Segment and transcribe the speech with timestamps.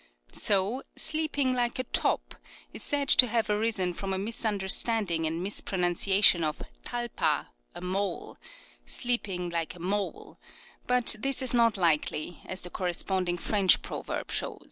[0.33, 2.33] So" Sleeping like a top"
[2.73, 8.37] is said to have arisen from a misunderstanding and mispronunciation of talpa, a mole—"
[8.87, 10.39] Sleep ing like a mole";
[10.87, 14.59] but this is not likely, as the corresponding French proverb shows.